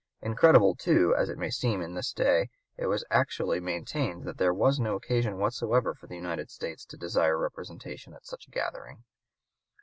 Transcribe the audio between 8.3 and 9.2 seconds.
a gathering.